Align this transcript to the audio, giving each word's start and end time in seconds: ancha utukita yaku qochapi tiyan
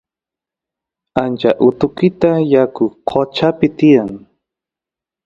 ancha 1.21 1.51
utukita 1.67 2.31
yaku 2.53 2.85
qochapi 3.09 3.67
tiyan 3.77 4.09